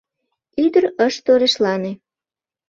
[0.63, 1.91] Ӱдыр ыш торешлане.